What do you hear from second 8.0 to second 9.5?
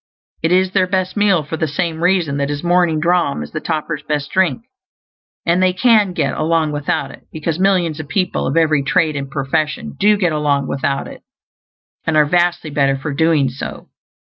people, of every trade and